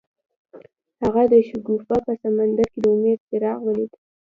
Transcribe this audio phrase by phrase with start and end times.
[1.01, 3.91] هغه د شګوفه په سمندر کې د امید څراغ ولید.